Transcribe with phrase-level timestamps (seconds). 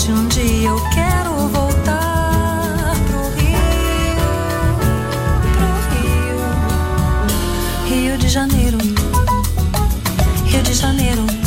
[0.00, 3.56] norte, um dia eu quero voltar pro Rio,
[5.56, 5.68] pro
[7.90, 8.78] Rio, Rio de Janeiro,
[10.46, 11.39] Rio de Janeiro.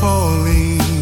[0.00, 0.93] Falling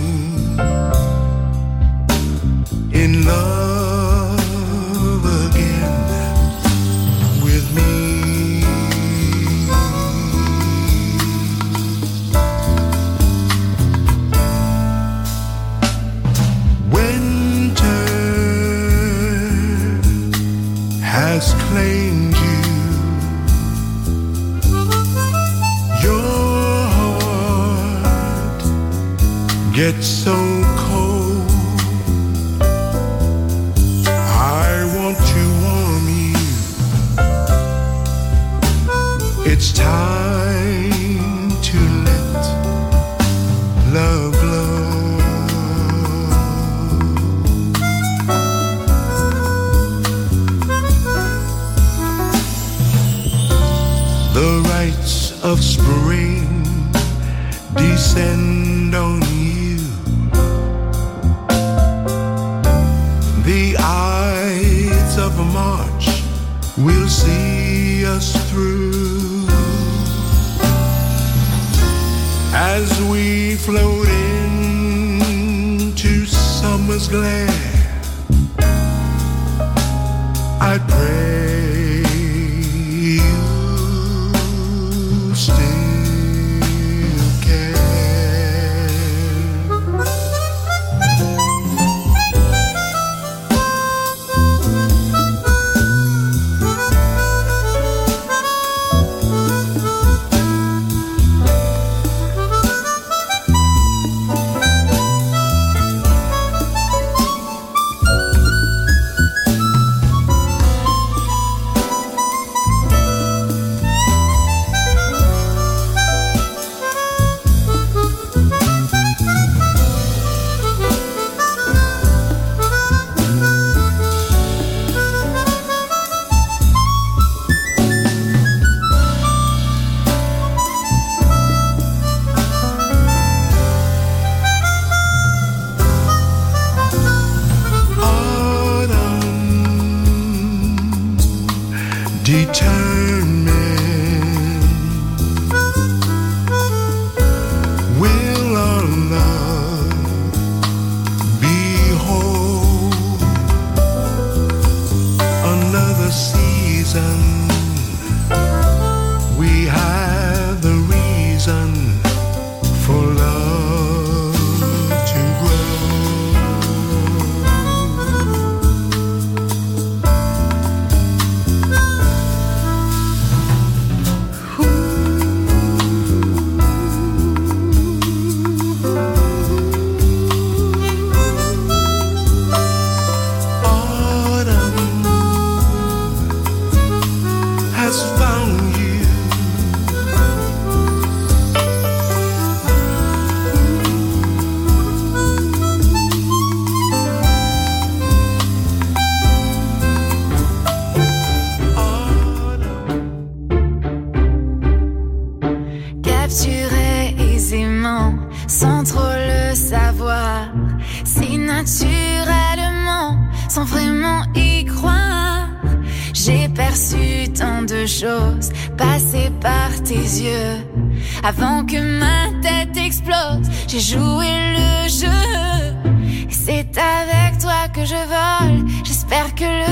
[228.84, 229.71] J'espère que le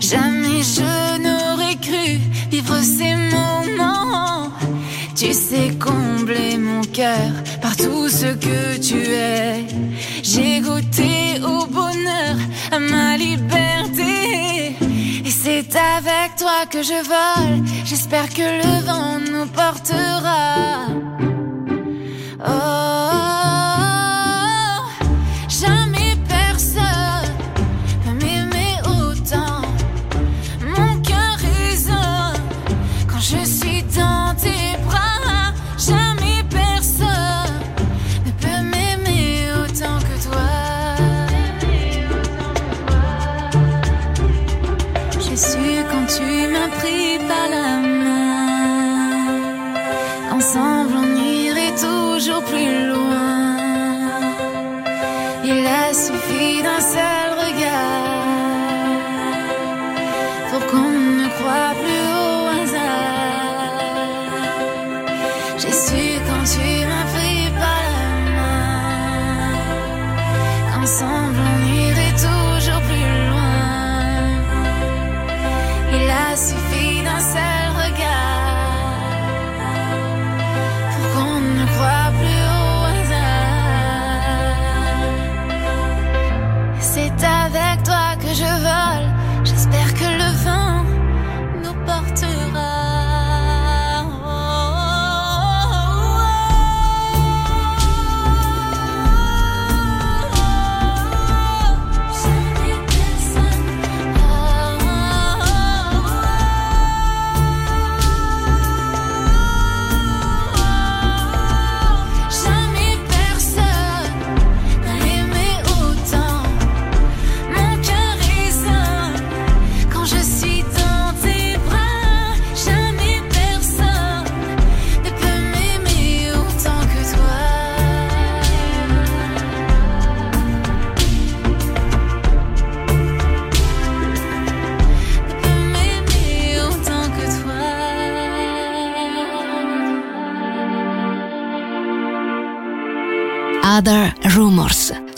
[0.00, 2.18] Jamais je n'aurais cru
[2.50, 4.50] vivre ces moments.
[5.16, 9.66] Tu sais combler mon cœur par tout ce que tu es.
[10.22, 12.36] J'ai goûté au bonheur,
[12.70, 14.76] à ma liberté.
[15.24, 17.64] Et c'est avec toi que je vole.
[17.84, 20.86] J'espère que le vent nous portera.
[22.46, 22.81] Oh.